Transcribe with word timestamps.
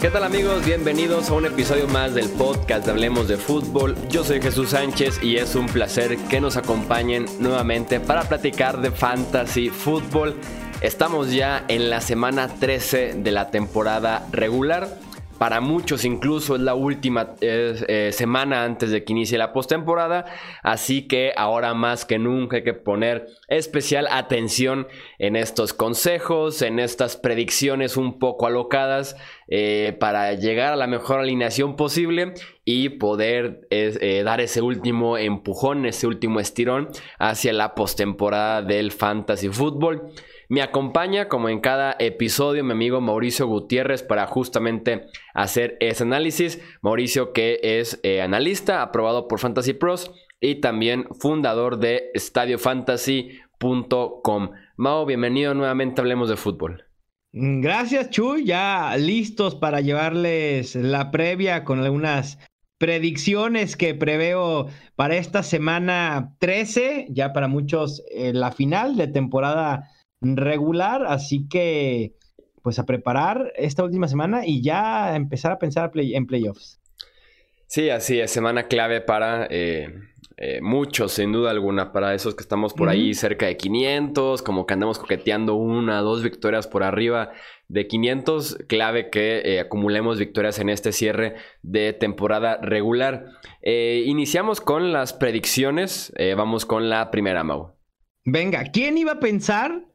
¿Qué 0.00 0.08
tal 0.08 0.24
amigos? 0.24 0.64
Bienvenidos 0.64 1.28
a 1.28 1.34
un 1.34 1.44
episodio 1.44 1.86
más 1.86 2.14
del 2.14 2.30
podcast 2.30 2.86
de 2.86 2.92
Hablemos 2.92 3.28
de 3.28 3.36
Fútbol. 3.36 3.94
Yo 4.08 4.24
soy 4.24 4.40
Jesús 4.40 4.70
Sánchez 4.70 5.22
y 5.22 5.36
es 5.36 5.54
un 5.54 5.66
placer 5.66 6.16
que 6.30 6.40
nos 6.40 6.56
acompañen 6.56 7.26
nuevamente 7.38 8.00
para 8.00 8.22
platicar 8.22 8.80
de 8.80 8.92
fantasy 8.92 9.68
fútbol. 9.68 10.36
Estamos 10.80 11.32
ya 11.32 11.66
en 11.68 11.90
la 11.90 12.00
semana 12.00 12.48
13 12.48 13.16
de 13.16 13.30
la 13.30 13.50
temporada 13.50 14.26
regular. 14.32 14.88
Para 15.40 15.62
muchos 15.62 16.04
incluso 16.04 16.54
es 16.54 16.60
la 16.60 16.74
última 16.74 17.34
eh, 17.40 18.10
semana 18.12 18.62
antes 18.62 18.90
de 18.90 19.04
que 19.04 19.14
inicie 19.14 19.38
la 19.38 19.54
postemporada, 19.54 20.26
así 20.62 21.08
que 21.08 21.32
ahora 21.34 21.72
más 21.72 22.04
que 22.04 22.18
nunca 22.18 22.58
hay 22.58 22.62
que 22.62 22.74
poner 22.74 23.26
especial 23.48 24.06
atención 24.10 24.86
en 25.18 25.36
estos 25.36 25.72
consejos, 25.72 26.60
en 26.60 26.78
estas 26.78 27.16
predicciones 27.16 27.96
un 27.96 28.18
poco 28.18 28.48
alocadas 28.48 29.16
eh, 29.48 29.96
para 29.98 30.34
llegar 30.34 30.74
a 30.74 30.76
la 30.76 30.86
mejor 30.86 31.20
alineación 31.20 31.74
posible 31.74 32.34
y 32.66 32.90
poder 32.90 33.66
eh, 33.70 34.22
dar 34.22 34.42
ese 34.42 34.60
último 34.60 35.16
empujón, 35.16 35.86
ese 35.86 36.06
último 36.06 36.38
estirón 36.40 36.88
hacia 37.18 37.54
la 37.54 37.74
postemporada 37.74 38.60
del 38.60 38.92
fantasy 38.92 39.48
fútbol. 39.48 40.12
Me 40.50 40.60
acompaña, 40.62 41.28
como 41.28 41.48
en 41.48 41.60
cada 41.60 41.94
episodio, 42.00 42.64
mi 42.64 42.72
amigo 42.72 43.00
Mauricio 43.00 43.46
Gutiérrez 43.46 44.02
para 44.02 44.26
justamente 44.26 45.06
hacer 45.32 45.76
ese 45.78 46.02
análisis. 46.02 46.60
Mauricio 46.82 47.32
que 47.32 47.60
es 47.62 48.00
eh, 48.02 48.20
analista, 48.20 48.82
aprobado 48.82 49.28
por 49.28 49.38
Fantasy 49.38 49.74
Pros 49.74 50.10
y 50.40 50.56
también 50.56 51.06
fundador 51.20 51.78
de 51.78 52.10
estadiofantasy.com. 52.14 54.50
Mao, 54.74 55.06
bienvenido 55.06 55.54
nuevamente 55.54 56.00
Hablemos 56.00 56.28
de 56.28 56.36
Fútbol. 56.36 56.84
Gracias, 57.30 58.10
Chuy. 58.10 58.44
Ya 58.44 58.96
listos 58.98 59.54
para 59.54 59.80
llevarles 59.80 60.74
la 60.74 61.12
previa 61.12 61.62
con 61.62 61.78
algunas 61.78 62.40
predicciones 62.76 63.76
que 63.76 63.94
preveo 63.94 64.66
para 64.96 65.14
esta 65.14 65.44
semana 65.44 66.34
13, 66.40 67.06
ya 67.10 67.32
para 67.32 67.46
muchos 67.46 68.02
eh, 68.10 68.32
la 68.32 68.50
final 68.50 68.96
de 68.96 69.06
temporada 69.06 69.88
regular, 70.20 71.04
así 71.06 71.48
que 71.48 72.14
pues 72.62 72.78
a 72.78 72.86
preparar 72.86 73.52
esta 73.56 73.84
última 73.84 74.08
semana 74.08 74.46
y 74.46 74.62
ya 74.62 75.16
empezar 75.16 75.52
a 75.52 75.58
pensar 75.58 75.90
en 75.94 76.26
playoffs. 76.26 76.80
Sí, 77.66 77.88
así 77.88 78.18
es, 78.18 78.32
semana 78.32 78.66
clave 78.66 79.00
para 79.00 79.46
eh, 79.48 79.94
eh, 80.36 80.60
muchos, 80.60 81.12
sin 81.12 81.30
duda 81.30 81.52
alguna, 81.52 81.92
para 81.92 82.14
esos 82.14 82.34
que 82.34 82.42
estamos 82.42 82.74
por 82.74 82.88
ahí 82.88 83.14
cerca 83.14 83.46
de 83.46 83.56
500, 83.56 84.42
como 84.42 84.66
que 84.66 84.74
andamos 84.74 84.98
coqueteando 84.98 85.54
una, 85.54 86.00
dos 86.00 86.24
victorias 86.24 86.66
por 86.66 86.82
arriba 86.82 87.30
de 87.68 87.86
500, 87.86 88.64
clave 88.66 89.08
que 89.08 89.42
eh, 89.44 89.60
acumulemos 89.60 90.18
victorias 90.18 90.58
en 90.58 90.68
este 90.68 90.90
cierre 90.90 91.36
de 91.62 91.92
temporada 91.92 92.58
regular. 92.60 93.26
iniciamos 93.62 94.60
con 94.60 94.92
las 94.92 95.12
predicciones, 95.12 96.12
vamos 96.36 96.66
con 96.66 96.90
la 96.90 97.12
primera, 97.12 97.44
Mau. 97.44 97.76
Venga, 98.24 98.64
¿quién 98.72 98.98
iba 98.98 99.12
a 99.12 99.20
pensar 99.20 99.89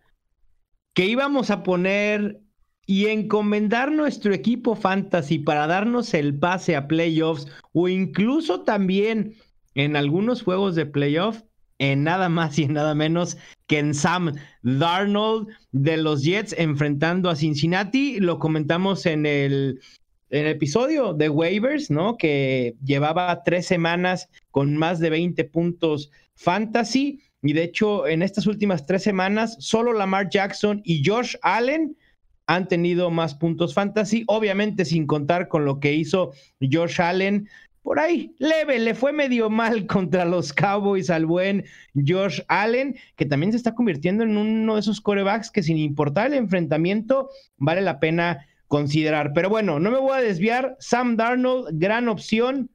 que 0.96 1.06
íbamos 1.06 1.52
a 1.52 1.62
poner 1.62 2.42
y 2.88 3.08
encomendar 3.08 3.92
nuestro 3.92 4.34
equipo 4.34 4.76
fantasy 4.76 5.40
para 5.40 5.68
darnos 5.68 6.14
el 6.14 6.40
pase 6.40 6.76
a 6.76 6.88
playoffs 6.88 7.48
o 7.74 7.88
incluso 7.88 8.62
también 8.62 9.36
en 9.76 9.96
algunos 9.96 10.42
juegos 10.42 10.74
de 10.76 10.86
playoff 10.86 11.42
en 11.80 12.04
nada 12.04 12.30
más 12.30 12.58
y 12.58 12.64
en 12.64 12.74
nada 12.74 12.96
menos 12.96 13.38
que 13.68 13.80
en 13.80 13.94
Sam 13.94 14.36
Darnold 14.62 15.50
de 15.72 15.98
los 15.98 16.24
Jets 16.24 16.56
enfrentando 16.58 17.30
a 17.30 17.36
Cincinnati. 17.36 18.20
Lo 18.22 18.40
comentamos 18.40 19.06
en 19.06 19.26
el, 19.26 19.82
en 20.30 20.46
el 20.46 20.52
episodio 20.52 21.14
de 21.14 21.28
waivers, 21.28 21.92
¿no? 21.92 22.16
Que 22.16 22.76
llevaba 22.84 23.44
tres 23.44 23.66
semanas 23.66 24.30
con 24.52 24.78
más 24.78 25.00
de 25.00 25.10
20 25.10 25.44
puntos 25.46 26.12
fantasy. 26.36 27.22
Y 27.46 27.54
de 27.54 27.64
hecho, 27.64 28.08
en 28.08 28.24
estas 28.24 28.48
últimas 28.48 28.88
tres 28.88 29.04
semanas, 29.04 29.56
solo 29.60 29.94
Lamar 29.94 30.30
Jackson 30.30 30.82
y 30.84 31.04
Josh 31.06 31.36
Allen 31.44 31.96
han 32.48 32.68
tenido 32.68 33.12
más 33.12 33.36
puntos 33.36 33.76
fantasy, 33.76 34.24
obviamente 34.28 34.84
sin 34.84 35.06
contar 35.06 35.48
con 35.48 35.64
lo 35.64 35.80
que 35.80 35.94
hizo 35.94 36.32
Josh 36.60 37.00
Allen. 37.00 37.48
Por 37.84 38.00
ahí, 38.00 38.36
leve, 38.40 38.80
le 38.80 38.96
fue 38.96 39.14
medio 39.14 39.52
mal 39.52 39.86
contra 39.88 40.26
los 40.26 40.54
Cowboys 40.54 41.12
al 41.12 41.28
buen 41.28 41.66
Josh 41.94 42.42
Allen, 42.48 42.98
que 43.16 43.28
también 43.28 43.52
se 43.52 43.58
está 43.58 43.76
convirtiendo 43.76 44.24
en 44.24 44.38
uno 44.38 44.74
de 44.74 44.80
esos 44.80 45.00
corebacks 45.00 45.52
que 45.52 45.62
sin 45.62 45.78
importar 45.78 46.28
el 46.28 46.34
enfrentamiento, 46.34 47.30
vale 47.58 47.82
la 47.82 48.00
pena 48.00 48.48
considerar. 48.68 49.34
Pero 49.34 49.50
bueno, 49.50 49.80
no 49.80 49.92
me 49.92 50.00
voy 50.00 50.18
a 50.18 50.22
desviar. 50.22 50.76
Sam 50.80 51.16
Darnold, 51.16 51.70
gran 51.74 52.08
opción. 52.08 52.72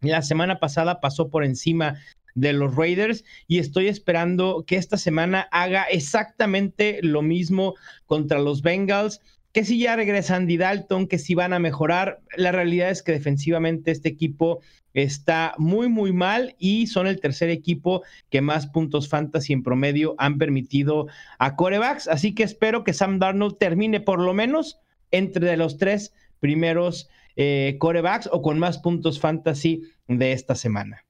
La 0.00 0.22
semana 0.22 0.58
pasada 0.58 1.00
pasó 1.00 1.30
por 1.30 1.44
encima 1.44 2.00
de 2.34 2.52
los 2.52 2.74
Raiders 2.76 3.24
y 3.46 3.58
estoy 3.58 3.88
esperando 3.88 4.64
que 4.66 4.76
esta 4.76 4.96
semana 4.96 5.48
haga 5.50 5.84
exactamente 5.84 7.00
lo 7.02 7.22
mismo 7.22 7.74
contra 8.06 8.38
los 8.38 8.62
Bengals. 8.62 9.20
Que 9.52 9.64
si 9.64 9.78
ya 9.78 9.96
regresan 9.96 10.42
Andy 10.42 10.56
Dalton, 10.56 11.06
que 11.06 11.18
si 11.18 11.34
van 11.34 11.52
a 11.52 11.58
mejorar. 11.58 12.22
La 12.38 12.52
realidad 12.52 12.88
es 12.88 13.02
que 13.02 13.12
defensivamente 13.12 13.90
este 13.90 14.08
equipo 14.08 14.60
está 14.94 15.54
muy, 15.58 15.88
muy 15.88 16.12
mal 16.12 16.54
y 16.58 16.86
son 16.86 17.06
el 17.06 17.20
tercer 17.20 17.50
equipo 17.50 18.02
que 18.30 18.40
más 18.40 18.66
puntos 18.66 19.08
fantasy 19.08 19.52
en 19.52 19.62
promedio 19.62 20.14
han 20.18 20.38
permitido 20.38 21.06
a 21.38 21.54
corebacks. 21.56 22.08
Así 22.08 22.34
que 22.34 22.44
espero 22.44 22.82
que 22.82 22.94
Sam 22.94 23.18
Darnold 23.18 23.58
termine 23.58 24.00
por 24.00 24.20
lo 24.20 24.32
menos 24.32 24.78
entre 25.10 25.56
los 25.56 25.76
tres 25.76 26.14
primeros 26.40 27.10
eh, 27.36 27.76
corebacks 27.78 28.28
o 28.32 28.42
con 28.42 28.58
más 28.58 28.78
puntos 28.78 29.20
fantasy 29.20 29.82
de 30.08 30.32
esta 30.32 30.54
semana. 30.54 31.04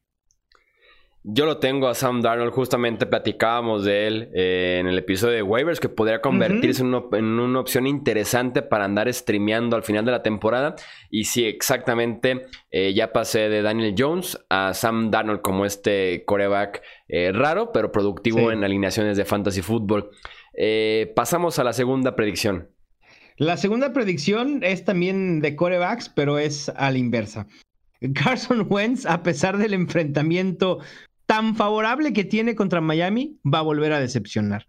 Yo 1.24 1.46
lo 1.46 1.58
tengo 1.58 1.86
a 1.86 1.94
Sam 1.94 2.20
Darnold, 2.20 2.50
justamente 2.50 3.06
platicábamos 3.06 3.84
de 3.84 4.08
él 4.08 4.30
eh, 4.34 4.78
en 4.80 4.88
el 4.88 4.98
episodio 4.98 5.36
de 5.36 5.42
waivers, 5.42 5.78
que 5.78 5.88
podría 5.88 6.20
convertirse 6.20 6.82
en, 6.82 6.94
una, 6.94 7.60
opción 7.60 7.86
interesante 7.86 8.60
para 8.60 8.86
andar 8.86 9.12
streameando 9.12 9.76
al 9.76 9.84
final 9.84 10.04
de 10.04 10.10
la 10.10 10.24
temporada. 10.24 10.74
Y 11.10 11.24
sí, 11.24 11.44
exactamente, 11.44 12.46
eh, 12.72 12.92
ya 12.92 13.12
pasé 13.12 13.48
de 13.48 13.62
Daniel 13.62 13.94
Jones 13.96 14.36
a 14.50 14.74
Sam 14.74 15.12
Darnold 15.12 15.42
como 15.42 15.64
este 15.64 16.24
coreback 16.26 16.82
eh, 17.06 17.30
raro, 17.32 17.70
pero 17.70 17.92
productivo 17.92 18.50
en 18.50 18.64
alineaciones 18.64 19.16
de 19.16 19.24
fantasy 19.24 19.62
football. 19.62 20.10
pasamos 21.14 21.60
a 21.60 21.64
la 21.64 21.72
segunda 21.72 22.16
predicción. 22.16 22.68
La 23.36 23.56
segunda 23.56 23.92
predicción 23.92 24.64
es 24.64 24.84
también 24.84 25.40
de 25.40 25.54
corebacks, 25.54 26.08
pero 26.08 26.38
es 26.38 26.68
a 26.70 26.90
la 26.90 26.98
inversa. 26.98 27.46
Carson 28.14 28.66
Wentz, 28.68 29.06
a 29.06 29.22
pesar 29.22 29.58
del 29.58 29.74
enfrentamiento 29.74 30.80
tan 31.32 31.56
favorable 31.56 32.12
que 32.12 32.24
tiene 32.24 32.54
contra 32.54 32.82
Miami, 32.82 33.38
va 33.42 33.60
a 33.60 33.62
volver 33.62 33.94
a 33.94 34.00
decepcionar. 34.00 34.66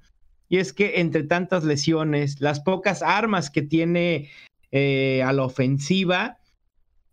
Y 0.48 0.60
es 0.60 0.72
que 0.72 1.02
entre 1.02 1.24
tantas 1.24 1.66
lesiones, 1.66 2.40
las 2.40 2.62
pocas 2.62 3.02
armas 3.02 3.50
que 3.50 3.64
tiene 3.64 4.30
eh, 4.72 5.22
a 5.26 5.34
la 5.34 5.44
ofensiva, 5.44 6.38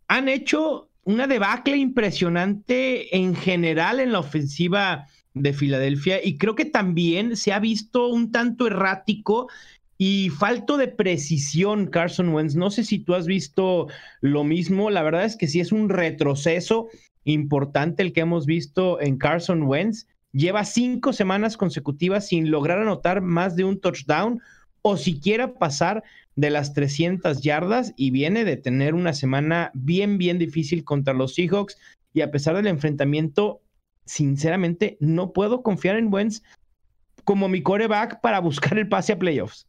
han 0.07 0.29
hecho 0.29 0.89
una 1.03 1.27
debacle 1.27 1.75
impresionante 1.75 3.13
en 3.13 3.35
general 3.35 3.99
en 3.99 4.13
la 4.13 4.19
ofensiva 4.19 5.07
de 5.33 5.51
Filadelfia 5.51 6.23
y 6.23 6.37
creo 6.37 6.55
que 6.55 6.63
también 6.63 7.35
se 7.35 7.51
ha 7.51 7.59
visto 7.59 8.07
un 8.07 8.31
tanto 8.31 8.67
errático 8.67 9.49
y 9.97 10.29
falto 10.29 10.77
de 10.77 10.87
precisión 10.87 11.87
Carson 11.87 12.29
Wentz. 12.29 12.55
No 12.55 12.71
sé 12.71 12.85
si 12.85 12.99
tú 12.99 13.15
has 13.15 13.27
visto 13.27 13.87
lo 14.21 14.45
mismo, 14.45 14.89
la 14.89 15.03
verdad 15.03 15.25
es 15.25 15.35
que 15.35 15.49
sí 15.49 15.59
es 15.59 15.73
un 15.73 15.89
retroceso 15.89 16.87
importante 17.23 18.03
el 18.03 18.13
que 18.13 18.21
hemos 18.21 18.45
visto 18.45 18.99
en 19.01 19.17
Carson 19.17 19.63
Wentz. 19.63 20.07
Lleva 20.31 20.63
cinco 20.65 21.13
semanas 21.13 21.57
consecutivas 21.57 22.27
sin 22.27 22.51
lograr 22.51 22.79
anotar 22.79 23.21
más 23.21 23.55
de 23.55 23.65
un 23.65 23.79
touchdown 23.79 24.41
o 24.81 24.97
siquiera 24.97 25.53
pasar 25.53 26.03
de 26.35 26.49
las 26.49 26.73
300 26.73 27.41
yardas 27.41 27.93
y 27.97 28.11
viene 28.11 28.45
de 28.45 28.57
tener 28.57 28.93
una 28.93 29.13
semana 29.13 29.71
bien, 29.73 30.17
bien 30.17 30.39
difícil 30.39 30.83
contra 30.83 31.13
los 31.13 31.35
Seahawks 31.35 31.77
y 32.13 32.21
a 32.21 32.31
pesar 32.31 32.55
del 32.55 32.67
enfrentamiento, 32.67 33.61
sinceramente 34.05 34.97
no 34.99 35.33
puedo 35.33 35.61
confiar 35.61 35.97
en 35.97 36.11
Wentz 36.11 36.41
como 37.23 37.47
mi 37.47 37.61
coreback 37.61 38.21
para 38.21 38.39
buscar 38.39 38.77
el 38.77 38.89
pase 38.89 39.13
a 39.13 39.19
playoffs. 39.19 39.67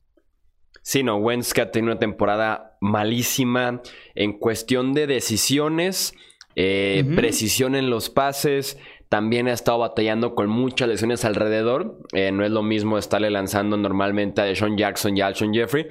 Sí, 0.82 1.02
no, 1.02 1.16
Wentz 1.16 1.52
que 1.52 1.60
ha 1.60 1.70
tenido 1.70 1.93
una 1.93 2.00
temporada 2.00 2.76
malísima 2.81 3.82
en 4.14 4.32
cuestión 4.32 4.94
de 4.94 5.06
decisiones 5.06 6.14
eh, 6.56 7.04
precisión 7.16 7.75
en 7.75 7.90
los 7.90 8.10
pases. 8.10 8.78
También 9.08 9.49
ha 9.49 9.52
estado 9.52 9.78
batallando 9.78 10.34
con 10.34 10.49
muchas 10.49 10.88
lesiones 10.88 11.25
alrededor. 11.25 11.99
Eh, 12.12 12.32
no 12.32 12.44
es 12.44 12.50
lo 12.50 12.62
mismo 12.62 12.99
estarle 12.99 13.31
lanzando 13.31 13.76
normalmente 13.76 14.40
a 14.40 14.44
Deshaun 14.44 14.76
Jackson 14.76 15.16
y 15.16 15.20
a 15.20 15.26
Alshon 15.26 15.52
Jeffrey 15.52 15.87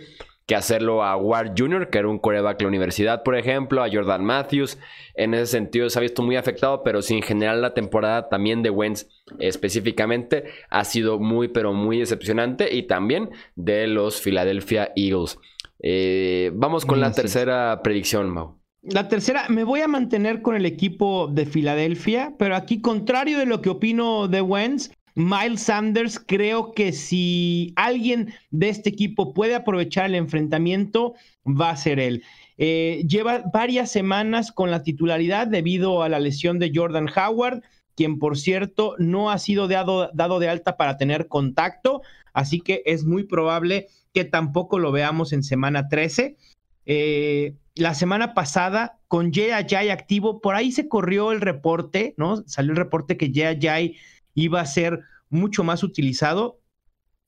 que 0.51 0.55
hacerlo 0.55 1.03
a 1.03 1.15
Ward 1.15 1.53
Jr., 1.57 1.89
que 1.89 1.99
era 1.99 2.09
un 2.09 2.19
coreback 2.19 2.57
de 2.57 2.65
la 2.65 2.69
universidad, 2.69 3.23
por 3.23 3.37
ejemplo, 3.37 3.83
a 3.83 3.89
Jordan 3.89 4.25
Matthews. 4.25 4.77
En 5.13 5.33
ese 5.33 5.45
sentido 5.45 5.89
se 5.89 5.97
ha 5.97 6.01
visto 6.01 6.23
muy 6.23 6.35
afectado, 6.35 6.83
pero 6.83 7.01
sí 7.01 7.15
en 7.15 7.21
general 7.21 7.61
la 7.61 7.73
temporada 7.73 8.27
también 8.27 8.61
de 8.61 8.69
Wentz 8.69 9.07
específicamente 9.39 10.45
ha 10.69 10.83
sido 10.83 11.19
muy, 11.19 11.47
pero 11.47 11.73
muy 11.73 11.99
decepcionante 11.99 12.75
y 12.75 12.83
también 12.83 13.29
de 13.55 13.87
los 13.87 14.19
Philadelphia 14.19 14.91
Eagles. 14.95 15.37
Eh, 15.79 16.51
vamos 16.53 16.85
con 16.85 16.99
la 16.99 17.11
tercera 17.11 17.81
predicción, 17.81 18.29
Mau. 18.29 18.60
La 18.83 19.07
tercera, 19.07 19.45
me 19.47 19.63
voy 19.63 19.81
a 19.81 19.87
mantener 19.87 20.41
con 20.41 20.55
el 20.55 20.65
equipo 20.65 21.27
de 21.27 21.45
Filadelfia, 21.45 22.33
pero 22.39 22.55
aquí, 22.55 22.81
contrario 22.81 23.37
de 23.37 23.45
lo 23.45 23.61
que 23.61 23.69
opino 23.69 24.27
de 24.27 24.41
Wentz, 24.41 24.89
Miles 25.13 25.61
Sanders, 25.61 26.19
creo 26.19 26.71
que 26.71 26.91
si 26.91 27.73
alguien 27.75 28.33
de 28.49 28.69
este 28.69 28.89
equipo 28.89 29.35
puede 29.35 29.53
aprovechar 29.53 30.07
el 30.07 30.15
enfrentamiento, 30.15 31.13
va 31.45 31.69
a 31.69 31.77
ser 31.77 31.99
él. 31.99 32.23
Eh, 32.57 33.03
lleva 33.07 33.43
varias 33.53 33.91
semanas 33.91 34.51
con 34.51 34.71
la 34.71 34.81
titularidad 34.81 35.45
debido 35.45 36.01
a 36.01 36.09
la 36.09 36.19
lesión 36.19 36.57
de 36.57 36.71
Jordan 36.73 37.07
Howard, 37.15 37.61
quien 37.95 38.17
por 38.17 38.35
cierto 38.35 38.95
no 38.97 39.29
ha 39.29 39.37
sido 39.37 39.67
dado, 39.67 40.09
dado 40.15 40.39
de 40.39 40.49
alta 40.49 40.75
para 40.75 40.97
tener 40.97 41.27
contacto, 41.27 42.01
así 42.33 42.61
que 42.61 42.81
es 42.85 43.05
muy 43.05 43.25
probable 43.25 43.89
que 44.11 44.25
tampoco 44.25 44.79
lo 44.79 44.91
veamos 44.91 45.33
en 45.33 45.43
semana 45.43 45.87
13. 45.87 46.35
Eh, 46.93 47.55
la 47.75 47.93
semana 47.93 48.33
pasada, 48.33 48.99
con 49.07 49.31
Jay 49.31 49.89
activo, 49.89 50.41
por 50.41 50.55
ahí 50.55 50.73
se 50.73 50.89
corrió 50.89 51.31
el 51.31 51.39
reporte, 51.39 52.13
¿no? 52.17 52.43
Salió 52.47 52.71
el 52.71 52.77
reporte 52.77 53.15
que 53.15 53.31
Jay 53.33 53.95
iba 54.33 54.59
a 54.59 54.65
ser 54.65 54.99
mucho 55.29 55.63
más 55.63 55.83
utilizado. 55.83 56.59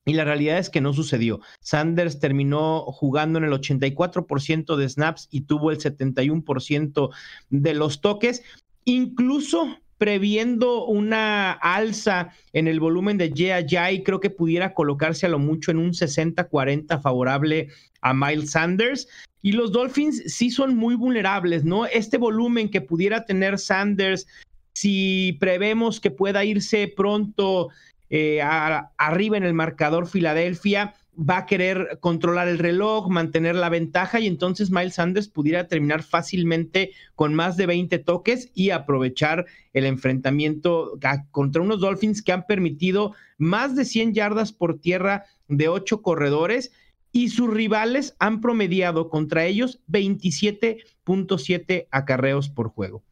Y 0.06 0.16
la 0.16 0.26
realidad 0.26 0.58
es 0.58 0.70
que 0.70 0.82
no 0.82 0.92
sucedió. 0.92 1.40
Sanders 1.62 2.20
terminó 2.20 2.82
jugando 2.88 3.40
en 3.40 3.46
el 3.46 3.54
84% 3.54 4.76
de 4.76 4.90
snaps 4.90 5.30
y 5.32 5.42
tuvo 5.46 5.72
el 5.72 5.78
71% 5.78 7.10
de 7.50 7.74
los 7.74 8.02
toques. 8.02 8.44
Incluso 8.84 9.78
previendo 10.04 10.84
una 10.84 11.54
alza 11.54 12.34
en 12.52 12.68
el 12.68 12.82
volumen 12.82 13.18
de 13.18 13.32
Jay 13.66 14.04
creo 14.04 14.20
que 14.20 14.30
pudiera 14.30 14.74
colocarse 14.74 15.26
a 15.26 15.30
lo 15.30 15.40
mucho 15.40 15.72
en 15.72 15.78
un 15.78 15.94
60-40 15.94 17.02
favorable 17.02 17.70
a 18.02 18.14
Miles 18.14 18.52
Sanders. 18.52 19.08
Y 19.42 19.54
los 19.54 19.72
Dolphins 19.72 20.22
sí 20.26 20.52
son 20.52 20.76
muy 20.76 20.96
vulnerables, 20.96 21.64
¿no? 21.64 21.86
Este 21.86 22.18
volumen 22.18 22.70
que 22.70 22.82
pudiera 22.82 23.24
tener 23.24 23.58
Sanders 23.58 24.28
si 24.74 25.38
prevemos 25.40 26.02
que 26.02 26.12
pueda 26.12 26.44
irse 26.44 26.92
pronto 26.94 27.70
eh, 28.10 28.42
arriba 28.42 29.38
en 29.38 29.44
el 29.44 29.54
marcador 29.54 30.08
Filadelfia, 30.08 30.96
va 31.18 31.40
a 31.40 31.46
querer 31.46 32.00
controlar 32.00 32.48
el 32.48 32.58
reloj, 32.58 33.10
mantener 33.10 33.56
la 33.56 33.70
ventaja 33.70 34.20
y 34.20 34.28
entonces 34.28 34.72
Miles 34.72 34.96
Sanders 34.96 35.28
pudiera 35.28 35.68
terminar 35.68 36.04
fácilmente 36.04 36.92
con 37.16 37.36
más 37.36 37.56
de 37.56 37.68
20 37.68 38.00
toques 38.00 38.52
y 38.54 38.72
aprovechar 38.72 39.46
el 39.74 39.86
enfrentamiento 39.86 40.98
contra 41.32 41.62
unos 41.62 41.80
Dolphins 41.80 42.22
que 42.22 42.32
han 42.32 42.46
permitido 42.46 43.14
más 43.38 43.76
de 43.76 43.86
100 43.86 44.14
yardas 44.14 44.52
por 44.52 44.80
tierra 44.80 45.26
de 45.48 45.68
8 45.68 46.02
corredores 46.02 46.72
y 47.12 47.30
sus 47.30 47.50
rivales 47.50 48.16
han 48.20 48.42
promediado 48.42 49.10
contra 49.10 49.46
ellos 49.46 49.82
27.7 49.88 51.88
acarreos 51.92 52.50
por 52.50 52.70
juego. 52.70 53.04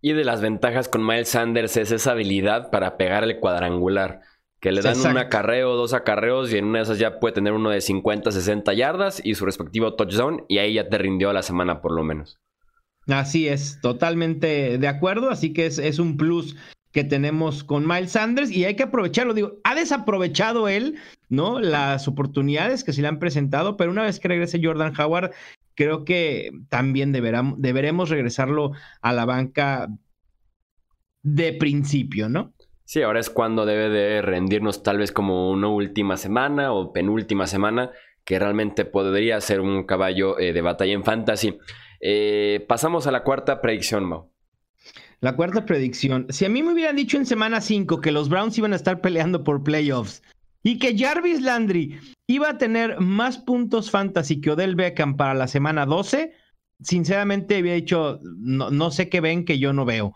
Y 0.00 0.14
de 0.14 0.24
las 0.24 0.40
ventajas 0.40 0.88
con 0.88 1.06
Miles 1.06 1.28
Sanders 1.28 1.76
es 1.76 1.92
esa 1.92 2.12
habilidad 2.12 2.70
para 2.70 2.96
pegar 2.96 3.24
el 3.24 3.38
cuadrangular. 3.38 4.22
Que 4.60 4.72
le 4.72 4.82
dan 4.82 5.00
un 5.00 5.16
acarreo, 5.16 5.74
dos 5.74 5.94
acarreos 5.94 6.52
y 6.52 6.58
en 6.58 6.66
una 6.66 6.80
de 6.80 6.84
esas 6.84 6.98
ya 6.98 7.18
puede 7.18 7.34
tener 7.34 7.54
uno 7.54 7.70
de 7.70 7.80
50, 7.80 8.30
60 8.30 8.74
yardas 8.74 9.20
y 9.24 9.34
su 9.34 9.46
respectivo 9.46 9.94
touchdown 9.94 10.44
y 10.48 10.58
ahí 10.58 10.74
ya 10.74 10.88
te 10.88 10.98
rindió 10.98 11.32
la 11.32 11.42
semana 11.42 11.80
por 11.80 11.92
lo 11.92 12.04
menos. 12.04 12.38
Así 13.06 13.48
es, 13.48 13.80
totalmente 13.80 14.76
de 14.76 14.88
acuerdo, 14.88 15.30
así 15.30 15.52
que 15.52 15.66
es, 15.66 15.78
es 15.78 15.98
un 15.98 16.16
plus 16.18 16.56
que 16.92 17.04
tenemos 17.04 17.64
con 17.64 17.86
Miles 17.86 18.12
Sanders 18.12 18.50
y 18.50 18.64
hay 18.64 18.76
que 18.76 18.82
aprovecharlo. 18.82 19.34
Digo, 19.34 19.58
ha 19.64 19.74
desaprovechado 19.74 20.68
él, 20.68 20.96
¿no? 21.28 21.60
Las 21.60 22.08
oportunidades 22.08 22.84
que 22.84 22.92
se 22.92 23.00
le 23.00 23.08
han 23.08 23.18
presentado, 23.18 23.76
pero 23.76 23.90
una 23.90 24.02
vez 24.02 24.18
que 24.18 24.28
regrese 24.28 24.60
Jordan 24.62 24.92
Howard, 24.98 25.30
creo 25.74 26.04
que 26.04 26.50
también 26.68 27.12
deberemos 27.12 28.10
regresarlo 28.10 28.72
a 29.00 29.12
la 29.12 29.24
banca 29.24 29.88
de 31.22 31.52
principio, 31.52 32.28
¿no? 32.28 32.52
Sí, 32.90 33.02
ahora 33.02 33.20
es 33.20 33.30
cuando 33.30 33.66
debe 33.66 33.88
de 33.88 34.20
rendirnos 34.20 34.82
tal 34.82 34.98
vez 34.98 35.12
como 35.12 35.52
una 35.52 35.68
última 35.68 36.16
semana 36.16 36.72
o 36.72 36.92
penúltima 36.92 37.46
semana, 37.46 37.92
que 38.24 38.36
realmente 38.40 38.84
podría 38.84 39.40
ser 39.40 39.60
un 39.60 39.84
caballo 39.84 40.40
eh, 40.40 40.52
de 40.52 40.60
batalla 40.60 40.92
en 40.94 41.04
fantasy. 41.04 41.56
Eh, 42.00 42.66
pasamos 42.68 43.06
a 43.06 43.12
la 43.12 43.22
cuarta 43.22 43.60
predicción, 43.60 44.06
Mau. 44.06 44.32
La 45.20 45.36
cuarta 45.36 45.64
predicción. 45.66 46.26
Si 46.30 46.44
a 46.44 46.48
mí 46.48 46.64
me 46.64 46.72
hubieran 46.72 46.96
dicho 46.96 47.16
en 47.16 47.26
semana 47.26 47.60
5 47.60 48.00
que 48.00 48.10
los 48.10 48.28
Browns 48.28 48.58
iban 48.58 48.72
a 48.72 48.76
estar 48.76 49.00
peleando 49.00 49.44
por 49.44 49.62
playoffs 49.62 50.24
y 50.64 50.80
que 50.80 50.98
Jarvis 50.98 51.42
Landry 51.42 51.96
iba 52.26 52.48
a 52.50 52.58
tener 52.58 52.98
más 52.98 53.38
puntos 53.38 53.92
fantasy 53.92 54.40
que 54.40 54.50
Odell 54.50 54.74
Beckham 54.74 55.16
para 55.16 55.34
la 55.34 55.46
semana 55.46 55.86
12, 55.86 56.32
sinceramente 56.80 57.56
había 57.56 57.74
dicho, 57.74 58.18
no, 58.24 58.72
no 58.72 58.90
sé 58.90 59.08
qué 59.08 59.20
ven 59.20 59.44
que 59.44 59.60
yo 59.60 59.72
no 59.72 59.84
veo, 59.84 60.12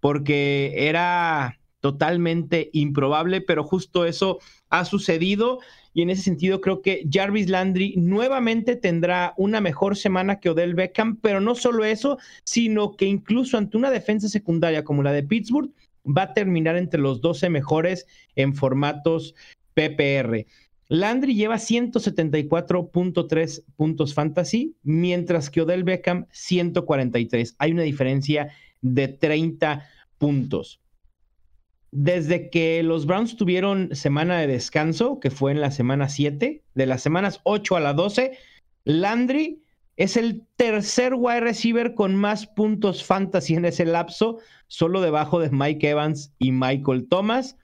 porque 0.00 0.88
era 0.88 1.57
totalmente 1.80 2.70
improbable, 2.72 3.40
pero 3.40 3.64
justo 3.64 4.04
eso 4.04 4.38
ha 4.68 4.84
sucedido 4.84 5.60
y 5.94 6.02
en 6.02 6.10
ese 6.10 6.22
sentido 6.22 6.60
creo 6.60 6.82
que 6.82 7.06
Jarvis 7.10 7.48
Landry 7.48 7.94
nuevamente 7.96 8.76
tendrá 8.76 9.34
una 9.36 9.60
mejor 9.60 9.96
semana 9.96 10.38
que 10.38 10.50
Odell 10.50 10.74
Beckham, 10.74 11.16
pero 11.16 11.40
no 11.40 11.54
solo 11.54 11.84
eso, 11.84 12.18
sino 12.44 12.92
que 12.92 13.06
incluso 13.06 13.58
ante 13.58 13.76
una 13.76 13.90
defensa 13.90 14.28
secundaria 14.28 14.84
como 14.84 15.02
la 15.02 15.12
de 15.12 15.24
Pittsburgh, 15.24 15.72
va 16.06 16.22
a 16.22 16.34
terminar 16.34 16.76
entre 16.76 17.00
los 17.00 17.20
12 17.20 17.50
mejores 17.50 18.06
en 18.36 18.54
formatos 18.54 19.34
PPR. 19.74 20.46
Landry 20.88 21.34
lleva 21.34 21.56
174.3 21.56 23.64
puntos 23.76 24.14
fantasy, 24.14 24.76
mientras 24.82 25.50
que 25.50 25.62
Odell 25.62 25.82
Beckham 25.84 26.26
143. 26.30 27.56
Hay 27.58 27.72
una 27.72 27.82
diferencia 27.82 28.52
de 28.80 29.08
30 29.08 29.86
puntos. 30.16 30.80
Desde 31.90 32.50
que 32.50 32.82
los 32.82 33.06
Browns 33.06 33.36
tuvieron 33.36 33.94
semana 33.94 34.38
de 34.38 34.46
descanso, 34.46 35.20
que 35.20 35.30
fue 35.30 35.52
en 35.52 35.60
la 35.60 35.70
semana 35.70 36.08
7, 36.08 36.62
de 36.74 36.86
las 36.86 37.02
semanas 37.02 37.40
8 37.44 37.76
a 37.76 37.80
la 37.80 37.94
12, 37.94 38.36
Landry 38.84 39.62
es 39.96 40.16
el 40.16 40.46
tercer 40.56 41.14
wide 41.14 41.40
receiver 41.40 41.94
con 41.94 42.14
más 42.14 42.46
puntos 42.46 43.02
fantasy 43.02 43.54
en 43.54 43.64
ese 43.64 43.84
lapso, 43.84 44.38
solo 44.68 45.00
debajo 45.00 45.40
de 45.40 45.50
Mike 45.50 45.88
Evans 45.88 46.32
y 46.38 46.52
Michael 46.52 47.08
Thomas. 47.08 47.56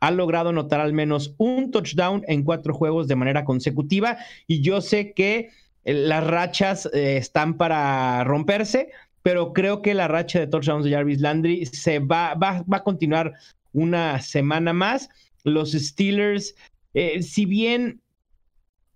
Ha 0.00 0.10
logrado 0.10 0.50
anotar 0.50 0.80
al 0.80 0.92
menos 0.92 1.34
un 1.38 1.70
touchdown 1.70 2.22
en 2.28 2.44
cuatro 2.44 2.74
juegos 2.74 3.08
de 3.08 3.16
manera 3.16 3.44
consecutiva 3.44 4.18
y 4.46 4.62
yo 4.62 4.80
sé 4.80 5.14
que 5.14 5.50
eh, 5.84 5.94
las 5.94 6.26
rachas 6.26 6.88
eh, 6.92 7.16
están 7.16 7.56
para 7.56 8.22
romperse, 8.24 8.90
pero 9.22 9.52
creo 9.52 9.82
que 9.82 9.92
la 9.94 10.06
racha 10.06 10.38
de 10.38 10.46
touchdowns 10.46 10.84
de 10.84 10.92
Jarvis 10.92 11.20
Landry 11.20 11.66
se 11.66 11.98
va, 11.98 12.34
va, 12.34 12.62
va 12.72 12.78
a 12.78 12.84
continuar 12.84 13.34
una 13.72 14.20
semana 14.20 14.72
más. 14.72 15.08
Los 15.44 15.72
Steelers, 15.72 16.54
eh, 16.94 17.22
si 17.22 17.46
bien 17.46 18.00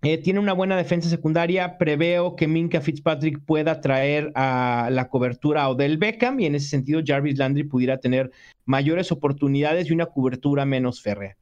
eh, 0.05 0.19
tiene 0.19 0.39
una 0.39 0.53
buena 0.53 0.77
defensa 0.77 1.09
secundaria. 1.09 1.79
Preveo 1.79 2.35
que 2.35 2.47
Minka 2.47 2.79
Fitzpatrick 2.79 3.43
pueda 3.43 3.81
traer 3.81 4.31
a 4.35 4.89
la 4.91 5.09
cobertura 5.09 5.63
a 5.63 5.69
Odell 5.69 5.97
Beckham 5.97 6.39
y 6.39 6.45
en 6.45 6.53
ese 6.53 6.67
sentido 6.67 7.01
Jarvis 7.03 7.39
Landry 7.39 7.63
pudiera 7.63 7.97
tener 7.97 8.29
mayores 8.65 9.11
oportunidades 9.11 9.89
y 9.89 9.93
una 9.93 10.05
cobertura 10.05 10.63
menos 10.63 11.01
férrea. 11.01 11.37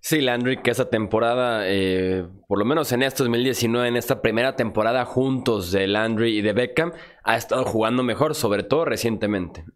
Sí, 0.00 0.22
Landry, 0.22 0.62
que 0.62 0.70
esa 0.70 0.88
temporada, 0.88 1.64
eh, 1.66 2.26
por 2.48 2.58
lo 2.58 2.64
menos 2.64 2.92
en 2.92 3.02
este 3.02 3.24
2019, 3.24 3.88
en 3.88 3.96
esta 3.98 4.22
primera 4.22 4.56
temporada 4.56 5.04
juntos 5.04 5.70
de 5.70 5.86
Landry 5.86 6.38
y 6.38 6.40
de 6.40 6.54
Beckham, 6.54 6.92
ha 7.22 7.36
estado 7.36 7.66
jugando 7.66 8.02
mejor, 8.02 8.34
sobre 8.34 8.62
todo 8.62 8.86
recientemente. 8.86 9.66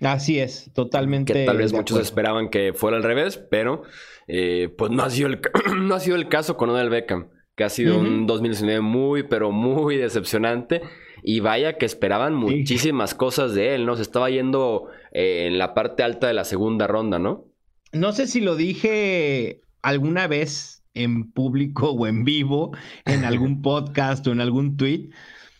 Así 0.00 0.38
es, 0.38 0.70
totalmente. 0.74 1.32
Que 1.32 1.44
tal 1.44 1.58
vez 1.58 1.72
muchos 1.72 2.00
esperaban 2.00 2.48
que 2.48 2.72
fuera 2.72 2.96
al 2.96 3.02
revés, 3.02 3.36
pero 3.50 3.82
eh, 4.26 4.72
pues 4.76 4.90
no 4.90 5.02
ha, 5.02 5.10
sido 5.10 5.28
el, 5.28 5.40
no 5.78 5.94
ha 5.94 6.00
sido 6.00 6.16
el 6.16 6.28
caso 6.28 6.56
con 6.56 6.70
Odell 6.70 6.90
Beckham, 6.90 7.28
que 7.56 7.64
ha 7.64 7.68
sido 7.68 7.98
un 7.98 8.26
2019 8.26 8.80
muy, 8.80 9.22
pero 9.24 9.50
muy 9.50 9.96
decepcionante. 9.96 10.82
Y 11.22 11.40
vaya 11.40 11.78
que 11.78 11.86
esperaban 11.86 12.34
muchísimas 12.34 13.14
cosas 13.14 13.52
de 13.52 13.74
él, 13.74 13.86
¿no? 13.86 13.96
Se 13.96 14.02
estaba 14.02 14.30
yendo 14.30 14.86
eh, 15.12 15.46
en 15.46 15.58
la 15.58 15.74
parte 15.74 16.04
alta 16.04 16.28
de 16.28 16.34
la 16.34 16.44
segunda 16.44 16.86
ronda, 16.86 17.18
¿no? 17.18 17.46
No 17.92 18.12
sé 18.12 18.26
si 18.26 18.40
lo 18.40 18.54
dije 18.54 19.62
alguna 19.82 20.28
vez 20.28 20.84
en 20.94 21.32
público 21.32 21.90
o 21.90 22.06
en 22.06 22.24
vivo, 22.24 22.72
en 23.04 23.24
algún 23.24 23.62
podcast 23.62 24.26
o 24.26 24.32
en 24.32 24.40
algún 24.40 24.76
tweet, 24.76 25.10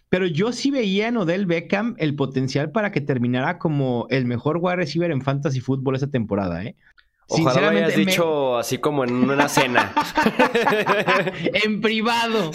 pero 0.09 0.27
yo 0.27 0.53
sí 0.53 0.71
veía 0.71 1.09
en 1.09 1.17
Odell 1.17 1.47
Beckham 1.47 1.95
el 1.99 2.15
potencial 2.15 2.71
para 2.71 2.93
que 2.93 3.00
terminara 3.00 3.59
como 3.59 4.07
el 4.11 4.25
mejor 4.27 4.59
wide 4.61 4.77
receiver 4.77 5.11
en 5.11 5.23
fantasy 5.23 5.61
fútbol 5.61 5.97
esa 5.97 6.09
temporada, 6.09 6.65
¿eh? 6.65 6.77
Ojalá 7.31 7.61
lo 7.61 7.79
hayas 7.79 7.95
dicho 7.95 8.57
así 8.57 8.79
como 8.79 9.05
en 9.05 9.12
una 9.12 9.49
cena. 9.49 9.93
en 11.65 11.83
privado. 11.83 12.53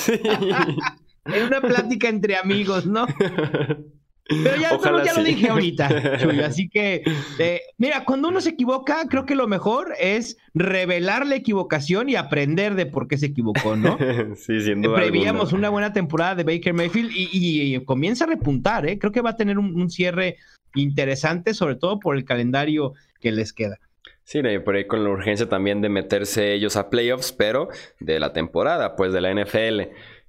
en 1.26 1.44
una 1.46 1.62
plática 1.62 2.10
entre 2.10 2.38
amigos, 2.38 2.88
¿no? 2.88 3.06
Pero 4.26 4.56
ya, 4.56 5.04
ya 5.04 5.14
lo 5.14 5.24
dije 5.24 5.50
ahorita, 5.50 5.88
así 6.46 6.70
que, 6.70 7.04
eh, 7.40 7.62
mira, 7.78 8.06
cuando 8.06 8.30
uno 8.30 8.40
se 8.40 8.52
equivoca, 8.52 9.06
creo 9.10 9.26
que 9.26 9.36
lo 9.36 9.50
mejor 9.50 9.94
es 10.00 10.38
revelar 10.54 11.28
la 11.28 11.36
equivocación 11.36 12.08
y 12.08 12.16
aprender 12.16 12.76
de 12.76 12.86
por 12.86 13.10
qué 13.10 13.18
se 13.18 13.28
equivocó, 13.28 13.76
¿no? 13.76 13.98
sí, 14.38 14.62
sin 14.62 14.82
duda 14.82 14.96
Prevíamos 14.96 15.52
una 15.52 15.70
buena 15.70 15.92
temporada 15.92 16.36
de 16.36 16.44
Baker 16.46 16.74
Mayfield 16.74 17.12
y, 17.14 17.78
comienza 17.84 18.24
a 18.24 18.28
repuntar, 18.28 18.88
¿eh? 18.88 18.98
Creo 18.98 19.12
que 19.12 19.22
va 19.22 19.32
a 19.32 19.36
tener 19.36 19.58
un, 19.60 19.90
cierre 19.90 20.38
interesante, 20.74 21.54
sobre 21.54 21.76
todo 21.76 22.00
por 22.00 22.16
el 22.16 22.24
calendario 22.24 22.94
que 23.20 23.32
les 23.34 23.52
queda. 23.52 23.78
Sí, 24.24 24.42
por 24.64 24.76
ahí 24.76 24.88
con 24.88 25.04
la 25.04 25.10
urgencia 25.10 25.50
también 25.50 25.82
de 25.82 25.90
meterse 25.90 26.54
ellos 26.54 26.78
a 26.78 26.90
playoffs, 26.90 27.34
pero 27.34 27.68
de 28.00 28.22
la 28.22 28.32
temporada, 28.32 28.96
pues 28.96 29.12
de 29.12 29.20
la 29.20 29.34
NFL. 29.34 29.82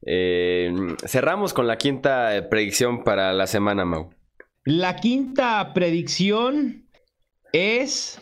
Eh, 0.06 0.72
cerramos 1.06 1.54
con 1.54 1.66
la 1.66 1.78
quinta 1.78 2.36
eh, 2.36 2.42
predicción 2.42 3.04
para 3.04 3.32
la 3.32 3.46
semana, 3.46 3.84
Mau. 3.84 4.10
La 4.64 4.96
quinta 4.96 5.72
predicción 5.74 6.88
es 7.52 8.20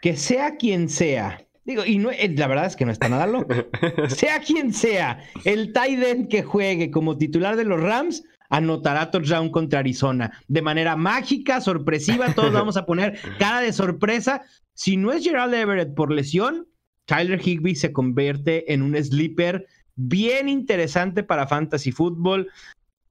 que 0.00 0.16
sea 0.16 0.56
quien 0.56 0.88
sea. 0.88 1.40
Digo, 1.64 1.84
y 1.84 1.98
no, 1.98 2.10
eh, 2.10 2.32
la 2.36 2.46
verdad 2.46 2.66
es 2.66 2.76
que 2.76 2.84
no 2.84 2.92
está 2.92 3.08
nada 3.08 3.26
loco. 3.26 3.54
sea 4.08 4.40
quien 4.40 4.72
sea, 4.72 5.22
el 5.44 5.72
tight 5.72 6.28
que 6.28 6.42
juegue 6.42 6.90
como 6.90 7.16
titular 7.16 7.56
de 7.56 7.64
los 7.64 7.80
Rams 7.80 8.24
anotará 8.50 9.10
touchdown 9.10 9.50
contra 9.50 9.80
Arizona. 9.80 10.38
De 10.48 10.62
manera 10.62 10.96
mágica, 10.96 11.60
sorpresiva, 11.60 12.34
todos 12.34 12.52
vamos 12.52 12.76
a 12.76 12.86
poner 12.86 13.18
cara 13.38 13.60
de 13.60 13.72
sorpresa. 13.72 14.42
Si 14.74 14.96
no 14.96 15.12
es 15.12 15.24
Gerald 15.24 15.54
Everett 15.54 15.94
por 15.94 16.12
lesión, 16.12 16.68
Tyler 17.06 17.40
Higby 17.40 17.74
se 17.74 17.92
convierte 17.92 18.72
en 18.72 18.82
un 18.82 19.02
sleeper 19.02 19.66
bien 19.96 20.48
interesante 20.48 21.22
para 21.22 21.46
Fantasy 21.46 21.92
Football. 21.92 22.48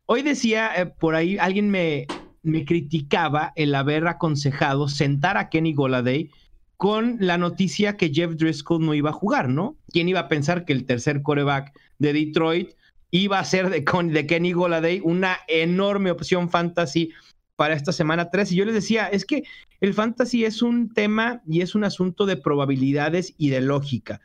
Hoy 0.06 0.22
decía, 0.22 0.72
eh, 0.75 0.86
por 0.86 1.16
ahí 1.16 1.38
alguien 1.38 1.70
me, 1.70 2.08
me 2.42 2.66
criticaba 2.66 3.54
el 3.56 3.74
haber 3.74 4.08
aconsejado 4.08 4.88
sentar 4.90 5.38
a 5.38 5.50
Kenny 5.50 5.74
Goladay 5.74 6.30
con 6.78 7.18
la 7.20 7.38
noticia 7.38 7.96
que 7.96 8.13
Jeff 8.13 8.36
Driscoll 8.36 8.86
no 8.86 8.94
iba 8.94 9.12
a 9.12 9.13
jugar, 9.13 9.48
¿no? 9.48 9.78
¿Quién 9.88 10.10
iba 10.10 10.20
a 10.20 10.28
pensar 10.28 10.66
que 10.66 10.74
el 10.74 10.86
tercer 10.86 11.22
coreback 11.22 11.72
de 12.00 12.12
Detroit 12.12 12.72
iba 13.12 13.40
a 13.40 13.46
ser 13.46 13.70
de, 13.70 13.86
de 14.12 14.28
Kenny 14.28 14.52
Goladay 14.52 15.00
una 15.04 15.38
enorme 15.48 16.12
opción 16.12 16.50
fantasy 16.50 17.13
para 17.56 17.75
esta 17.75 17.94
semana 17.94 18.30
3? 18.30 18.52
Y 18.52 18.56
yo 18.58 18.66
les 18.66 18.74
decía, 18.74 19.08
es 19.08 19.25
que 19.25 19.44
el 19.80 19.94
fantasy 19.94 20.44
es 20.44 20.62
un 20.62 20.94
tema 20.94 21.42
y 21.48 21.62
es 21.62 21.75
un 21.75 21.86
asunto 21.86 22.25
de 22.25 22.36
probabilidades 22.36 23.34
y 23.38 23.50
de 23.50 23.62
lógica. 23.62 24.20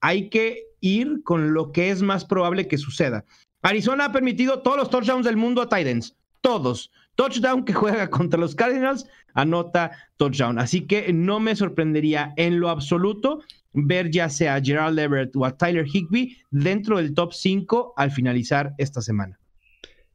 Hay 0.00 0.28
que 0.30 0.64
ir 0.80 1.22
con 1.24 1.52
lo 1.52 1.72
que 1.72 1.90
es 1.90 2.02
más 2.02 2.24
probable 2.24 2.68
que 2.68 2.78
suceda. 2.78 3.24
Arizona 3.62 4.06
ha 4.06 4.12
permitido 4.12 4.62
todos 4.62 4.76
los 4.76 4.90
touchdowns 4.90 5.26
del 5.26 5.36
mundo 5.36 5.62
a 5.62 5.68
Titans. 5.68 6.16
Todos. 6.40 6.90
Touchdown 7.16 7.64
que 7.64 7.72
juega 7.72 8.08
contra 8.10 8.38
los 8.38 8.54
Cardinals, 8.54 9.06
anota 9.34 9.90
touchdown. 10.16 10.58
Así 10.58 10.86
que 10.86 11.12
no 11.12 11.40
me 11.40 11.56
sorprendería 11.56 12.32
en 12.36 12.60
lo 12.60 12.68
absoluto 12.68 13.40
ver 13.72 14.10
ya 14.10 14.28
sea 14.28 14.54
a 14.54 14.60
Gerald 14.60 14.98
Everett 14.98 15.34
o 15.36 15.44
a 15.44 15.56
Tyler 15.56 15.86
Higby 15.86 16.36
dentro 16.50 16.96
del 16.96 17.14
top 17.14 17.32
5 17.32 17.94
al 17.96 18.10
finalizar 18.10 18.74
esta 18.78 19.00
semana. 19.00 19.38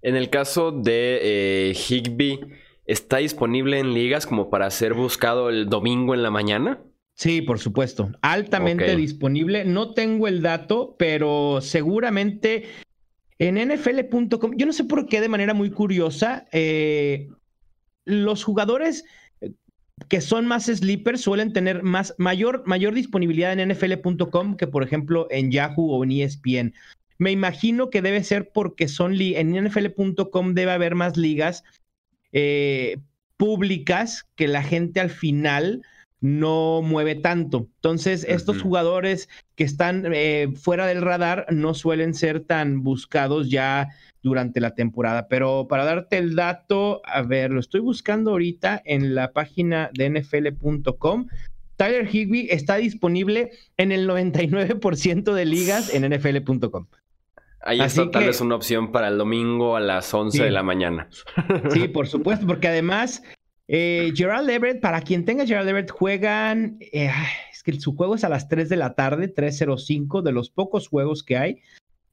En 0.02 0.16
el 0.16 0.30
caso 0.30 0.72
de 0.72 1.20
eh, 1.22 1.74
Higby, 1.74 2.40
¿está 2.86 3.18
disponible 3.18 3.80
en 3.80 3.94
ligas 3.94 4.26
como 4.26 4.50
para 4.50 4.70
ser 4.70 4.94
buscado 4.94 5.50
el 5.50 5.70
domingo 5.70 6.14
en 6.14 6.24
la 6.24 6.32
mañana? 6.32 6.82
Sí, 7.16 7.42
por 7.42 7.60
supuesto. 7.60 8.12
Altamente 8.22 8.96
disponible. 8.96 9.66
No 9.66 9.94
tengo 9.94 10.28
el 10.28 10.42
dato, 10.42 10.96
pero 10.98 11.60
seguramente 11.62 12.66
en 13.40 13.56
nfl.com, 13.56 14.54
yo 14.56 14.66
no 14.66 14.74
sé 14.74 14.84
por 14.84 15.08
qué 15.08 15.22
de 15.22 15.30
manera 15.30 15.54
muy 15.54 15.70
curiosa, 15.70 16.48
eh, 16.52 17.30
los 18.06 18.44
jugadores 18.44 19.06
que 20.08 20.22
son 20.22 20.46
más 20.46 20.66
sleepers 20.66 21.22
suelen 21.22 21.54
tener 21.54 21.84
más, 21.84 22.16
mayor, 22.18 22.64
mayor 22.66 22.94
disponibilidad 22.94 23.58
en 23.58 23.70
nfl.com 23.70 24.56
que 24.56 24.68
por 24.68 24.84
ejemplo 24.84 25.28
en 25.30 25.52
Yahoo 25.52 25.92
o 25.92 26.04
en 26.04 26.12
ESPN. 26.12 26.74
Me 27.20 27.32
imagino 27.32 27.90
que 27.90 28.02
debe 28.02 28.24
ser 28.24 28.52
porque 28.52 28.88
son 28.88 29.16
en 29.20 29.52
nfl.com 29.52 30.54
debe 30.54 30.72
haber 30.72 30.96
más 30.96 31.16
ligas 31.16 31.64
eh, 32.32 32.98
públicas 33.38 34.28
que 34.36 34.48
la 34.48 34.64
gente 34.64 35.00
al 35.00 35.10
final 35.10 35.84
no 36.24 36.82
mueve 36.82 37.16
tanto. 37.16 37.68
Entonces, 37.76 38.26
estos 38.30 38.62
jugadores 38.62 39.28
que 39.56 39.66
están 39.66 40.06
eh, 40.14 40.54
fuera 40.56 40.88
del 40.88 41.02
radar 41.02 41.46
no 41.50 41.74
suelen 41.74 42.14
ser 42.14 42.40
tan 42.40 42.82
buscados 42.82 43.50
ya 43.50 43.90
durante 44.22 44.62
la 44.62 44.74
temporada. 44.74 45.28
Pero 45.28 45.68
para 45.68 45.84
darte 45.84 46.18
el 46.18 46.38
dato, 46.38 47.02
a 47.04 47.24
ver, 47.24 47.52
lo 47.52 47.60
estoy 47.60 47.82
buscando 47.82 48.32
ahorita 48.32 48.82
en 48.86 49.16
la 49.16 49.34
página 49.34 49.90
de 49.94 50.10
nfl.com. 50.12 51.28
Tyler 51.76 52.08
Higby 52.08 52.48
está 52.50 52.78
disponible 52.78 53.52
en 53.76 53.92
el 53.92 54.08
99% 54.08 55.34
de 55.34 55.46
ligas 55.46 55.94
en 55.94 56.10
nfl.com. 56.10 56.88
Ahí 57.66 57.82
está 57.82 58.10
tal 58.12 58.28
vez 58.28 58.40
una 58.40 58.56
opción 58.56 58.94
para 58.94 59.10
el 59.10 59.18
domingo 59.18 59.76
a 59.76 59.82
las 59.82 60.14
11 60.14 60.42
de 60.42 60.52
la 60.52 60.64
mañana. 60.64 61.10
Sí, 61.72 61.88
por 61.94 62.08
supuesto, 62.08 62.48
porque 62.48 62.70
además 62.70 63.24
eh, 63.68 64.12
Gerald 64.16 64.50
Everett, 64.50 64.82
para 64.82 65.02
quien 65.02 65.26
tenga 65.26 65.46
Gerald 65.46 65.70
Everett, 65.70 65.92
juegan, 65.92 66.78
eh, 66.80 67.10
es 67.52 67.64
que 67.64 67.80
su 67.80 67.96
juego 67.96 68.16
es 68.16 68.24
a 68.24 68.30
las 68.30 68.50
3 68.50 68.70
de 68.70 68.78
la 68.78 68.94
tarde, 68.94 69.34
3.05, 69.34 70.22
de 70.22 70.32
los 70.32 70.50
pocos 70.50 70.88
juegos 70.88 71.24
que 71.24 71.38
hay. 71.38 71.62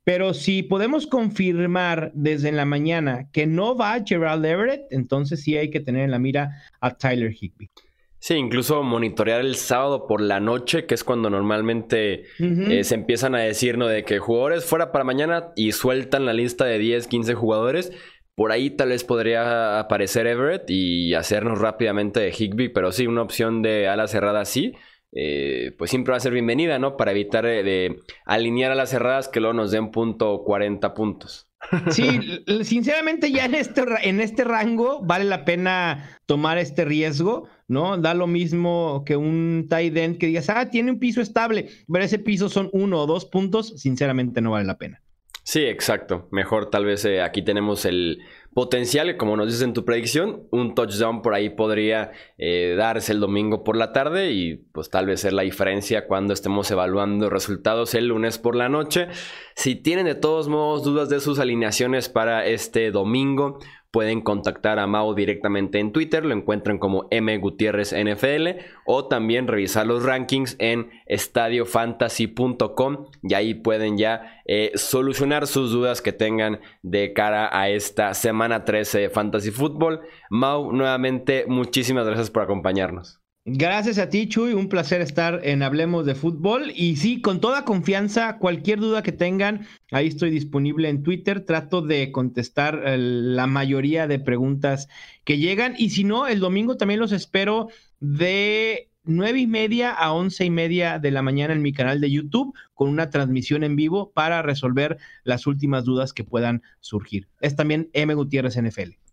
Pero 0.05 0.33
si 0.33 0.63
podemos 0.63 1.07
confirmar 1.07 2.11
desde 2.15 2.53
la 2.53 2.65
mañana 2.65 3.29
que 3.33 3.47
no 3.47 3.77
va 3.77 4.03
Gerald 4.05 4.45
Everett, 4.45 4.87
entonces 4.91 5.43
sí 5.43 5.57
hay 5.57 5.71
que 5.71 5.81
tener 5.81 6.05
en 6.05 6.11
la 6.11 6.19
mira 6.19 6.63
a 6.81 6.97
Tyler 6.97 7.33
Higby. 7.33 7.71
Sí, 8.19 8.35
incluso 8.35 8.83
monitorear 8.83 9.41
el 9.41 9.57
sábado 9.57 10.07
por 10.07 10.21
la 10.21 10.41
noche, 10.41 10.85
que 10.85 10.95
es 10.95 11.05
cuando 11.05 11.31
normalmente 11.31 12.25
eh, 12.39 12.85
se 12.85 12.95
empiezan 12.95 13.35
a 13.35 13.39
decir, 13.39 13.79
¿no? 13.79 13.87
De 13.87 14.05
que 14.05 14.19
jugadores 14.19 14.67
fuera 14.67 14.93
para 14.93 15.05
mañana 15.05 15.53
y 15.57 15.73
sueltan 15.73 16.27
la 16.27 16.35
lista 16.35 16.67
de 16.67 16.79
10, 16.79 17.07
15 17.07 17.35
jugadores. 17.35 17.93
Por 18.41 18.53
ahí 18.53 18.71
tal 18.71 18.89
vez 18.89 19.05
podría 19.05 19.81
aparecer 19.81 20.27
Everett 20.27 20.65
y 20.71 21.13
hacernos 21.13 21.59
rápidamente 21.59 22.21
de 22.21 22.31
Higby, 22.31 22.71
pero 22.71 22.91
sí, 22.91 23.07
una 23.07 23.21
opción 23.21 23.61
de 23.61 23.87
ala 23.87 24.09
cerrada 24.09 24.47
sí. 24.47 24.73
Eh, 25.13 25.75
pues 25.77 25.91
siempre 25.91 26.13
va 26.13 26.17
a 26.17 26.21
ser 26.21 26.33
bienvenida, 26.33 26.79
¿no? 26.79 26.97
Para 26.97 27.11
evitar 27.11 27.45
eh, 27.45 27.63
de 27.63 27.99
alinear 28.25 28.73
a 28.73 28.75
las 28.75 28.89
cerradas 28.89 29.29
que 29.29 29.41
luego 29.41 29.53
nos 29.53 29.73
den 29.73 29.91
punto 29.91 30.43
40 30.43 30.95
puntos. 30.95 31.51
Sí, 31.91 32.43
sinceramente 32.63 33.31
ya 33.31 33.45
en 33.45 33.57
este, 33.57 33.85
en 34.05 34.21
este 34.21 34.45
rango 34.45 35.03
vale 35.03 35.27
la 35.27 35.45
pena 35.45 36.19
tomar 36.25 36.57
este 36.57 36.87
riesgo, 36.87 37.47
¿no? 37.69 37.99
Da 37.99 38.15
lo 38.15 38.27
mismo 38.27 39.03
que 39.05 39.17
un 39.17 39.67
tight 39.69 39.95
end 39.99 40.17
que 40.17 40.29
digas, 40.29 40.49
ah, 40.49 40.71
tiene 40.71 40.93
un 40.93 40.99
piso 40.99 41.21
estable, 41.21 41.69
pero 41.93 42.03
ese 42.03 42.19
piso 42.19 42.49
son 42.49 42.71
uno 42.73 43.03
o 43.03 43.07
dos 43.07 43.27
puntos, 43.27 43.79
sinceramente 43.79 44.41
no 44.41 44.53
vale 44.53 44.65
la 44.65 44.79
pena. 44.79 45.03
Sí, 45.43 45.65
exacto. 45.65 46.29
Mejor 46.31 46.71
tal 46.71 46.85
vez 46.85 47.05
eh, 47.05 47.23
aquí 47.23 47.43
tenemos 47.43 47.85
el 47.85 48.23
potencial, 48.53 49.17
como 49.17 49.37
nos 49.37 49.47
dices 49.47 49.63
en 49.63 49.73
tu 49.73 49.85
predicción, 49.85 50.43
un 50.51 50.75
touchdown 50.75 51.23
por 51.23 51.35
ahí 51.35 51.51
podría 51.51 52.13
eh, 52.37 52.75
darse 52.77 53.13
el 53.13 53.21
domingo 53.21 53.63
por 53.63 53.77
la 53.77 53.93
tarde 53.93 54.33
y 54.33 54.57
pues 54.57 54.91
tal 54.91 55.07
vez 55.07 55.21
ser 55.21 55.33
la 55.33 55.43
diferencia 55.43 56.07
cuando 56.07 56.35
estemos 56.35 56.71
evaluando 56.71 57.31
resultados 57.31 57.95
el 57.95 58.09
lunes 58.09 58.39
por 58.39 58.57
la 58.57 58.69
noche. 58.69 59.09
Si 59.55 59.77
tienen 59.77 60.07
de 60.07 60.15
todos 60.15 60.49
modos 60.49 60.83
dudas 60.85 61.09
de 61.09 61.21
sus 61.21 61.39
alineaciones 61.39 62.09
para 62.09 62.47
este 62.47 62.91
domingo, 62.91 63.61
pueden 63.91 64.21
contactar 64.21 64.79
a 64.79 64.87
Mau 64.87 65.15
directamente 65.15 65.79
en 65.79 65.93
Twitter, 65.93 66.25
lo 66.25 66.35
encuentran 66.35 66.79
como 66.79 67.07
M 67.11 67.37
Gutiérrez 67.39 67.93
NFL 67.93 68.61
o 68.85 69.07
también 69.07 69.49
revisar 69.49 69.87
los 69.87 70.05
rankings 70.05 70.57
en 70.59 70.91
estadiofantasy.com 71.07 73.07
y 73.23 73.35
ahí 73.35 73.55
pueden 73.55 73.99
ya 73.99 74.43
eh, 74.47 74.73
solucionar 74.75 75.47
sus 75.47 75.73
dudas 75.73 76.03
que 76.03 76.13
tengan 76.13 76.61
de 76.83 77.13
cara 77.13 77.49
a 77.53 77.69
esta 77.69 78.15
semana 78.15 78.65
13 78.65 79.01
de 79.01 79.11
Fantasy 79.11 79.51
Football. 79.51 80.01
Mau, 80.31 80.73
nuevamente 80.73 81.45
muchísimas 81.47 82.07
gracias 82.07 82.31
por 82.31 82.43
acompañarnos. 82.43 83.20
Gracias 83.47 83.99
a 83.99 84.11
ti, 84.11 84.29
Chuy. 84.29 84.53
Un 84.53 84.69
placer 84.69 85.01
estar 85.01 85.41
en 85.45 85.63
Hablemos 85.63 86.05
de 86.05 86.15
Fútbol. 86.15 86.73
Y 86.75 86.97
sí, 86.97 87.23
con 87.23 87.41
toda 87.41 87.65
confianza, 87.65 88.37
cualquier 88.39 88.81
duda 88.81 89.03
que 89.03 89.13
tengan, 89.13 89.67
ahí 89.91 90.09
estoy 90.09 90.31
disponible 90.31 90.91
en 90.91 91.03
Twitter. 91.03 91.41
Trato 91.47 91.81
de 91.81 92.13
contestar 92.13 92.83
eh, 92.85 92.99
la 92.99 93.47
mayoría 93.47 94.07
de 94.07 94.19
preguntas 94.19 94.89
que 95.25 95.39
llegan. 95.39 95.75
Y 95.79 95.91
si 95.91 96.05
no, 96.05 96.27
el 96.27 96.41
domingo 96.41 96.77
también 96.77 97.01
los 97.01 97.13
espero 97.13 97.69
de 97.99 98.91
nueve 99.05 99.41
y 99.41 99.47
media 99.47 99.93
a 99.93 100.13
once 100.13 100.45
y 100.45 100.51
media 100.51 100.99
de 100.99 101.11
la 101.11 101.23
mañana 101.23 101.55
en 101.55 101.63
mi 101.63 101.73
canal 101.73 102.01
de 102.03 102.11
YouTube 102.11 102.55
con 102.75 102.91
una 102.91 103.09
transmisión 103.09 103.65
en 103.65 103.75
vivo 103.75 104.13
para 104.13 104.43
resolver 104.43 104.99
las 105.25 105.47
últimas 105.47 105.85
dudas 105.87 106.13
que 106.13 106.25
puedan 106.25 106.63
surgir. 106.81 107.27
Es 107.41 107.57
también 107.57 107.89
M 107.95 108.13
Gutiérrez 108.13 108.61
NFL. 108.61 109.10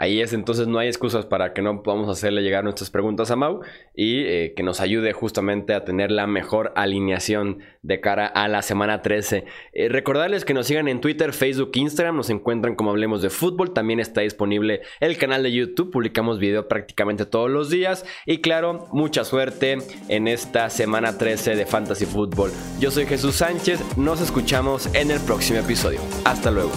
Ahí 0.00 0.22
es, 0.22 0.32
entonces 0.32 0.66
no 0.66 0.78
hay 0.78 0.88
excusas 0.88 1.26
para 1.26 1.52
que 1.52 1.60
no 1.60 1.82
podamos 1.82 2.08
hacerle 2.08 2.40
llegar 2.40 2.64
nuestras 2.64 2.88
preguntas 2.88 3.30
a 3.30 3.36
Mau 3.36 3.60
y 3.94 4.20
eh, 4.20 4.54
que 4.56 4.62
nos 4.62 4.80
ayude 4.80 5.12
justamente 5.12 5.74
a 5.74 5.84
tener 5.84 6.10
la 6.10 6.26
mejor 6.26 6.72
alineación 6.74 7.58
de 7.82 8.00
cara 8.00 8.26
a 8.26 8.48
la 8.48 8.62
semana 8.62 9.02
13. 9.02 9.44
Eh, 9.74 9.90
recordarles 9.90 10.46
que 10.46 10.54
nos 10.54 10.68
sigan 10.68 10.88
en 10.88 11.02
Twitter, 11.02 11.34
Facebook, 11.34 11.72
Instagram, 11.74 12.16
nos 12.16 12.30
encuentran 12.30 12.76
como 12.76 12.92
Hablemos 12.92 13.20
de 13.20 13.28
Fútbol, 13.28 13.74
también 13.74 14.00
está 14.00 14.22
disponible 14.22 14.80
el 15.00 15.18
canal 15.18 15.42
de 15.42 15.52
YouTube, 15.52 15.90
publicamos 15.90 16.38
video 16.38 16.66
prácticamente 16.66 17.26
todos 17.26 17.50
los 17.50 17.68
días 17.68 18.06
y 18.24 18.38
claro, 18.40 18.88
mucha 18.92 19.24
suerte 19.24 19.76
en 20.08 20.28
esta 20.28 20.70
semana 20.70 21.18
13 21.18 21.56
de 21.56 21.66
Fantasy 21.66 22.06
Football. 22.06 22.52
Yo 22.80 22.90
soy 22.90 23.04
Jesús 23.04 23.34
Sánchez, 23.34 23.98
nos 23.98 24.22
escuchamos 24.22 24.86
en 24.94 25.10
el 25.10 25.20
próximo 25.20 25.58
episodio. 25.58 26.00
Hasta 26.24 26.50
luego. 26.50 26.72